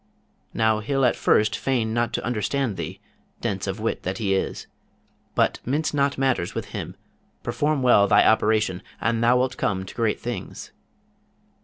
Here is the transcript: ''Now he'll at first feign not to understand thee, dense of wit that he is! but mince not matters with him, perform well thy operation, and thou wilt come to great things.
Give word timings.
''Now 0.55 0.79
he'll 0.79 1.05
at 1.05 1.15
first 1.15 1.55
feign 1.55 1.93
not 1.93 2.11
to 2.13 2.25
understand 2.25 2.75
thee, 2.75 2.99
dense 3.39 3.67
of 3.67 3.79
wit 3.79 4.01
that 4.01 4.17
he 4.17 4.33
is! 4.33 4.65
but 5.35 5.59
mince 5.63 5.93
not 5.93 6.17
matters 6.17 6.55
with 6.55 6.69
him, 6.69 6.95
perform 7.43 7.83
well 7.83 8.07
thy 8.07 8.25
operation, 8.25 8.81
and 8.99 9.23
thou 9.23 9.37
wilt 9.37 9.57
come 9.57 9.85
to 9.85 9.93
great 9.93 10.19
things. 10.19 10.71